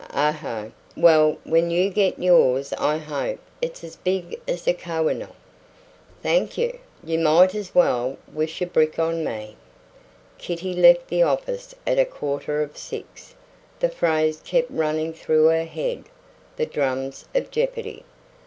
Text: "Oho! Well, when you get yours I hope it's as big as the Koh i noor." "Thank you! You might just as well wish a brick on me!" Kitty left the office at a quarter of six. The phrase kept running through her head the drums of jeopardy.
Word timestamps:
"Oho! 0.15 0.71
Well, 0.97 1.37
when 1.43 1.69
you 1.69 1.91
get 1.91 2.17
yours 2.17 2.73
I 2.73 2.97
hope 2.97 3.37
it's 3.61 3.83
as 3.83 3.97
big 3.97 4.41
as 4.47 4.63
the 4.63 4.73
Koh 4.73 5.07
i 5.09 5.13
noor." 5.13 5.35
"Thank 6.23 6.57
you! 6.57 6.79
You 7.03 7.19
might 7.19 7.51
just 7.51 7.69
as 7.69 7.75
well 7.75 8.17
wish 8.33 8.63
a 8.63 8.65
brick 8.65 8.97
on 8.97 9.23
me!" 9.23 9.55
Kitty 10.39 10.73
left 10.73 11.07
the 11.09 11.21
office 11.21 11.75
at 11.85 11.99
a 11.99 12.05
quarter 12.05 12.63
of 12.63 12.77
six. 12.79 13.35
The 13.79 13.89
phrase 13.89 14.41
kept 14.43 14.71
running 14.71 15.13
through 15.13 15.45
her 15.49 15.65
head 15.65 16.05
the 16.55 16.65
drums 16.65 17.25
of 17.35 17.51
jeopardy. 17.51 18.03